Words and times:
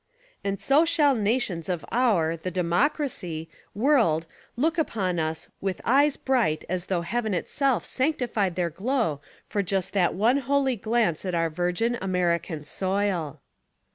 And 0.43 0.59
so 0.59 0.83
shall 0.83 1.13
nations 1.13 1.69
of 1.69 1.85
our, 1.91 2.35
the 2.35 2.49
DEMOCRACY, 2.49 3.47
world 3.75 4.25
look 4.55 4.79
upon 4.79 5.19
us 5.19 5.49
with 5.61 5.79
eyes 5.85 6.17
bright 6.17 6.65
as 6.67 6.87
though 6.87 7.03
heaven 7.03 7.35
itself 7.35 7.85
sanctified 7.85 8.55
their 8.55 8.71
glow 8.71 9.21
for 9.47 9.61
just 9.61 9.93
that 9.93 10.15
one 10.15 10.37
holy 10.37 10.75
glance 10.75 11.23
at 11.23 11.35
our 11.35 11.51
virgin, 11.51 11.99
American 12.01 12.63
soil. 12.65 13.41